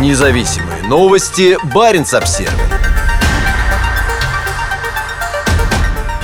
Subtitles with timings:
[0.00, 1.56] Независимые новости.
[1.72, 2.50] Барин обсерва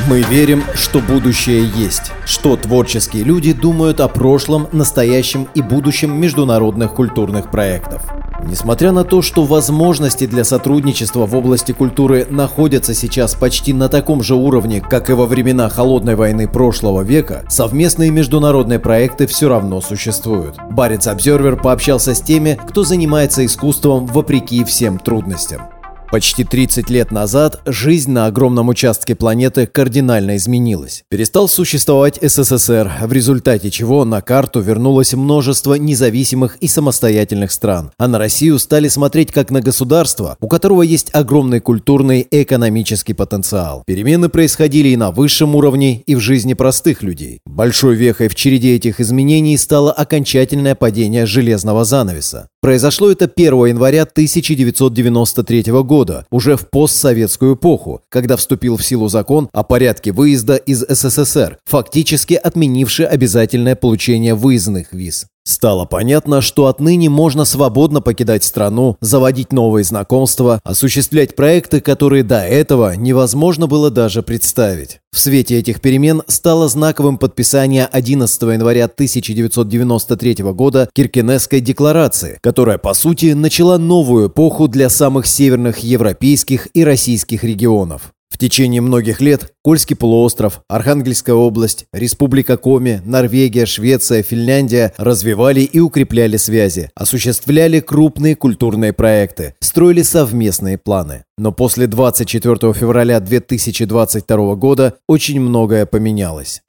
[0.08, 6.94] Мы верим, что будущее есть, что творческие люди думают о прошлом, настоящем и будущем международных
[6.94, 8.02] культурных проектов.
[8.46, 14.22] Несмотря на то, что возможности для сотрудничества в области культуры находятся сейчас почти на таком
[14.22, 19.80] же уровне, как и во времена холодной войны прошлого века, совместные международные проекты все равно
[19.80, 20.56] существуют.
[20.70, 25.62] Барец Обзервер пообщался с теми, кто занимается искусством вопреки всем трудностям.
[26.10, 31.04] Почти 30 лет назад жизнь на огромном участке планеты кардинально изменилась.
[31.08, 37.92] Перестал существовать СССР, в результате чего на карту вернулось множество независимых и самостоятельных стран.
[37.96, 43.14] А на Россию стали смотреть как на государство, у которого есть огромный культурный и экономический
[43.14, 43.84] потенциал.
[43.86, 47.38] Перемены происходили и на высшем уровне, и в жизни простых людей.
[47.46, 52.48] Большой вехой в череде этих изменений стало окончательное падение железного занавеса.
[52.62, 59.48] Произошло это 1 января 1993 года, уже в постсоветскую эпоху, когда вступил в силу закон
[59.54, 65.29] о порядке выезда из СССР, фактически отменивший обязательное получение выездных виз.
[65.44, 72.40] Стало понятно, что отныне можно свободно покидать страну, заводить новые знакомства, осуществлять проекты, которые до
[72.40, 75.00] этого невозможно было даже представить.
[75.12, 82.94] В свете этих перемен стало знаковым подписание 11 января 1993 года Киркенесской декларации, которая, по
[82.94, 88.12] сути, начала новую эпоху для самых северных европейских и российских регионов.
[88.30, 95.80] В течение многих лет Кольский полуостров, Архангельская область, Республика Коми, Норвегия, Швеция, Финляндия развивали и
[95.80, 101.24] укрепляли связи, осуществляли крупные культурные проекты, строили совместные планы.
[101.36, 106.62] Но после 24 февраля 2022 года очень многое поменялось.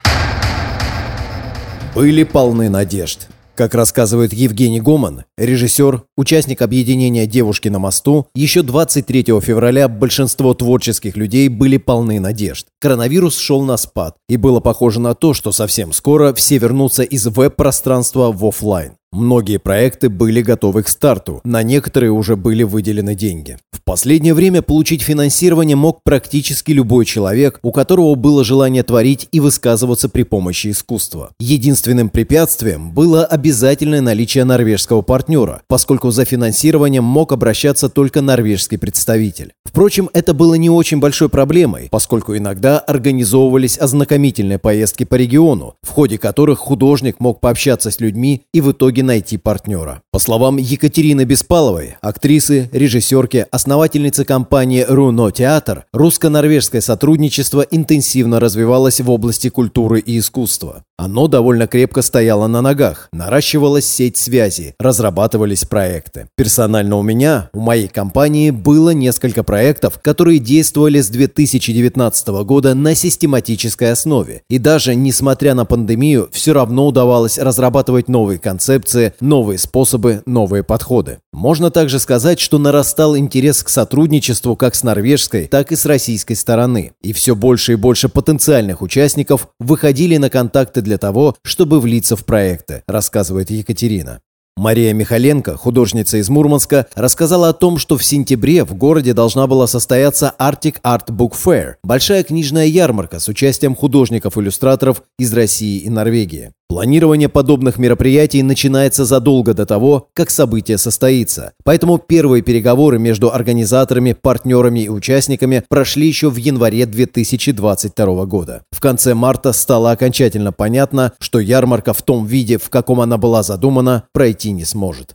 [1.94, 3.28] Были полны надежд.
[3.54, 11.16] Как рассказывает Евгений Гоман, режиссер, участник объединения «Девушки на мосту», еще 23 февраля большинство творческих
[11.18, 12.66] людей были полны надежд.
[12.80, 17.26] Коронавирус шел на спад, и было похоже на то, что совсем скоро все вернутся из
[17.26, 18.92] веб-пространства в офлайн.
[19.14, 23.58] Многие проекты были готовы к старту, на некоторые уже были выделены деньги.
[23.70, 29.40] В последнее время получить финансирование мог практически любой человек, у которого было желание творить и
[29.40, 31.32] высказываться при помощи искусства.
[31.38, 39.52] Единственным препятствием было обязательное наличие норвежского партнера, поскольку за финансированием мог обращаться только норвежский представитель.
[39.64, 45.88] Впрочем, это было не очень большой проблемой, поскольку иногда организовывались ознакомительные поездки по региону, в
[45.88, 50.02] ходе которых художник мог пообщаться с людьми и в итоге найти партнера.
[50.10, 59.10] По словам Екатерины Беспаловой, актрисы, режиссерки, основательницы компании «Руно Театр», русско-норвежское сотрудничество интенсивно развивалось в
[59.10, 60.84] области культуры и искусства.
[60.96, 66.28] Оно довольно крепко стояло на ногах, наращивалась сеть связей, разрабатывались проекты.
[66.36, 72.94] Персонально у меня, у моей компании было несколько проектов, которые действовали с 2019 года на
[72.94, 74.42] систематической основе.
[74.48, 81.18] И даже несмотря на пандемию, все равно удавалось разрабатывать новые концепции, новые способы, новые подходы.
[81.32, 86.34] Можно также сказать, что нарастал интерес к сотрудничеству как с норвежской, так и с российской
[86.34, 86.92] стороны.
[87.02, 92.24] И все больше и больше потенциальных участников выходили на контакты для того, чтобы влиться в
[92.24, 94.20] проекты, рассказывает Екатерина.
[94.56, 99.66] Мария Михаленко, художница из Мурманска, рассказала о том, что в сентябре в городе должна была
[99.66, 106.52] состояться Arctic Art Book Fair– большая книжная ярмарка с участием художников-иллюстраторов из России и Норвегии.
[106.72, 111.52] Планирование подобных мероприятий начинается задолго до того, как событие состоится.
[111.64, 118.62] Поэтому первые переговоры между организаторами, партнерами и участниками прошли еще в январе 2022 года.
[118.70, 123.42] В конце марта стало окончательно понятно, что ярмарка в том виде, в каком она была
[123.42, 125.14] задумана, пройти не сможет.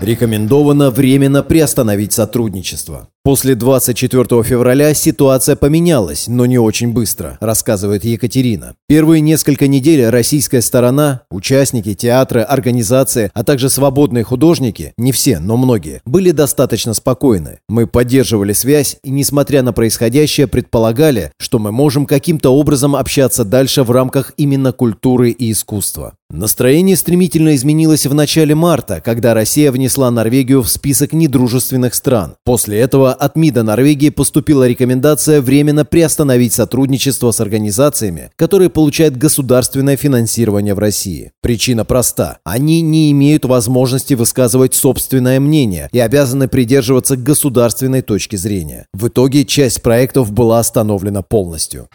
[0.00, 3.08] Рекомендовано временно приостановить сотрудничество.
[3.24, 8.74] После 24 февраля ситуация поменялась, но не очень быстро, рассказывает Екатерина.
[8.88, 15.56] Первые несколько недель российская сторона, участники, театры, организации, а также свободные художники, не все, но
[15.56, 17.60] многие, были достаточно спокойны.
[17.68, 23.84] Мы поддерживали связь и, несмотря на происходящее, предполагали, что мы можем каким-то образом общаться дальше
[23.84, 26.14] в рамках именно культуры и искусства.
[26.32, 32.36] Настроение стремительно изменилось в начале марта, когда Россия внесла Норвегию в список недружественных стран.
[32.42, 39.96] После этого от МИДа Норвегии поступила рекомендация временно приостановить сотрудничество с организациями, которые получают государственное
[39.96, 41.32] финансирование в России.
[41.40, 42.38] Причина проста.
[42.44, 48.86] Они не имеют возможности высказывать собственное мнение и обязаны придерживаться государственной точки зрения.
[48.92, 51.88] В итоге часть проектов была остановлена полностью.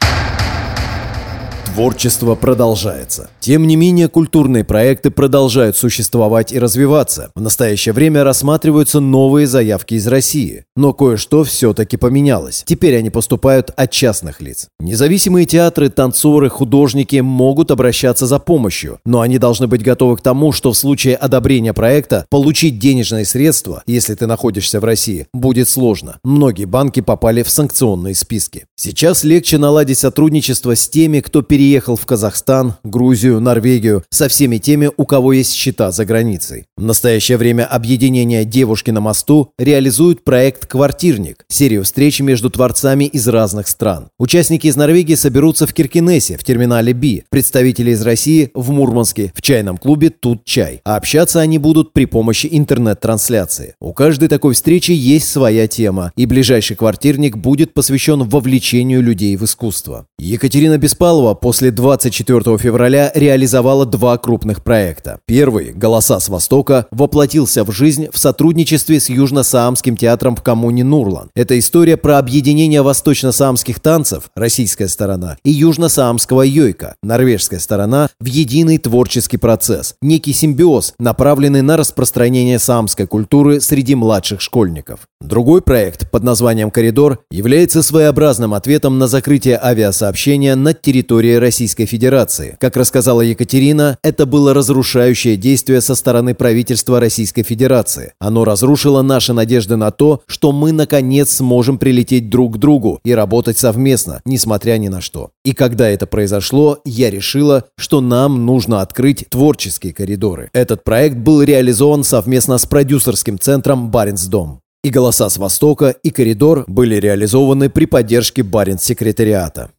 [1.78, 3.30] Творчество продолжается.
[3.40, 7.30] Тем не менее, культурные проекты продолжают существовать и развиваться.
[7.36, 10.66] В настоящее время рассматриваются новые заявки из России.
[10.76, 12.64] Но кое-что все-таки поменялось.
[12.66, 14.70] Теперь они поступают от частных лиц.
[14.80, 20.54] Независимые театры, танцоры, художники могут обращаться за помощью, но они должны быть готовы к тому,
[20.54, 26.18] что в случае одобрения проекта получить денежные средства, если ты находишься в России, будет сложно.
[26.24, 28.66] Многие банки попали в санкционные списки.
[28.76, 34.58] Сейчас легче наладить сотрудничество с теми, кто перед переехал в Казахстан, Грузию, Норвегию, со всеми
[34.58, 36.64] теми, у кого есть счета за границей.
[36.78, 43.28] В настоящее время объединение «Девушки на мосту» реализует проект «Квартирник»– серию встреч между творцами из
[43.28, 44.08] разных стран.
[44.18, 49.42] Участники из Норвегии соберутся в Киркинессе, в терминале «Би», представители из России– в Мурманске, в
[49.42, 50.80] чайном клубе «Тут чай».
[50.86, 53.75] А общаться они будут при помощи интернет-трансляции.
[53.81, 59.44] У каждой такой встречи есть своя тема, и ближайший квартирник будет посвящен вовлечению людей в
[59.44, 60.06] искусство.
[60.18, 65.18] Екатерина Беспалова после 24 февраля реализовала два крупных проекта.
[65.25, 71.31] Первый «Голоса с Востока» воплотился в жизнь в сотрудничестве с Южно-Саамским театром в коммуне Нурлан.
[71.36, 78.77] Это история про объединение восточно-саамских танцев, российская сторона, и южно-саамского йойка, норвежская сторона, в единый
[78.77, 85.07] творческий процесс, некий симбиоз, направленный на распространение саамской культуры среди младших школьников.
[85.19, 92.58] Другой проект под названием «Коридор» является своеобразным ответом на закрытие авиасообщения над территорией Российской Федерации.
[92.60, 98.12] Как рассказала Екатерина, это было разрушающее действие со стороны правительства Российской Федерации.
[98.20, 103.14] Оно разрушило наши надежды на то, что мы наконец сможем прилететь друг к другу и
[103.14, 105.30] работать совместно, несмотря ни на что.
[105.46, 110.50] И когда это произошло, я решила, что нам нужно открыть творческие коридоры.
[110.52, 114.60] Этот проект был реализован совместно с продюсерским центром «Баренцдом».
[114.84, 119.72] И «Голоса с Востока», и «Коридор» были реализованы при поддержке Баренц-секретариата.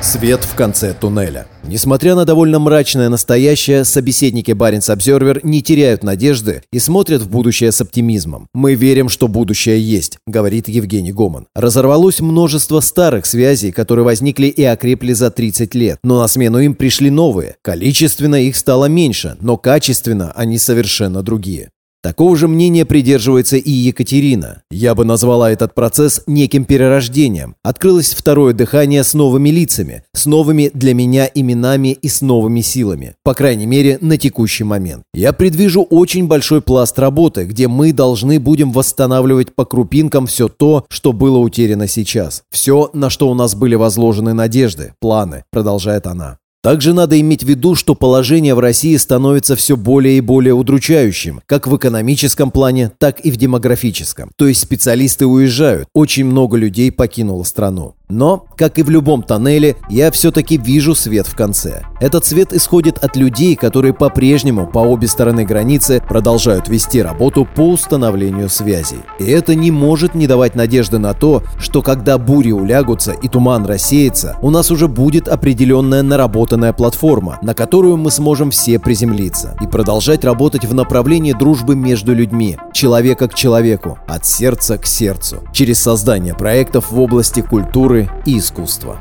[0.00, 1.46] Свет в конце туннеля.
[1.64, 7.72] Несмотря на довольно мрачное настоящее, собеседники Баренц Обзервер не теряют надежды и смотрят в будущее
[7.72, 8.46] с оптимизмом.
[8.54, 11.46] «Мы верим, что будущее есть»,— говорит Евгений Гоман.
[11.54, 16.74] Разорвалось множество старых связей, которые возникли и окрепли за 30 лет, но на смену им
[16.74, 17.56] пришли новые.
[17.62, 21.70] Количественно их стало меньше, но качественно они совершенно другие.
[22.00, 24.62] Такого же мнения придерживается и Екатерина.
[24.70, 27.56] Я бы назвала этот процесс неким перерождением.
[27.64, 33.14] Открылось второе дыхание с новыми лицами, с новыми для меня именами и с новыми силами.
[33.24, 35.02] По крайней мере, на текущий момент.
[35.12, 40.86] Я предвижу очень большой пласт работы, где мы должны будем восстанавливать по крупинкам все то,
[40.88, 42.44] что было утеряно сейчас.
[42.50, 46.38] Все, на что у нас были возложены надежды, планы, продолжает она.
[46.60, 51.40] Также надо иметь в виду, что положение в России становится все более и более удручающим,
[51.46, 54.32] как в экономическом плане, так и в демографическом.
[54.36, 57.97] То есть специалисты уезжают, очень много людей покинуло страну.
[58.08, 61.82] Но, как и в любом тоннеле, я все-таки вижу свет в конце.
[62.00, 67.68] Этот свет исходит от людей, которые по-прежнему по обе стороны границы продолжают вести работу по
[67.68, 69.00] установлению связей.
[69.18, 73.66] И это не может не давать надежды на то, что когда бури улягутся и туман
[73.66, 79.66] рассеется, у нас уже будет определенная наработанная платформа, на которую мы сможем все приземлиться и
[79.66, 85.78] продолжать работать в направлении дружбы между людьми, человека к человеку, от сердца к сердцу, через
[85.80, 89.00] создание проектов в области культуры, культуры и искусства.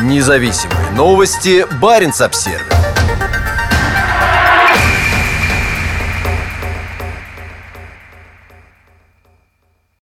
[0.00, 1.66] Независимые новости.
[1.80, 2.81] Барин обсервис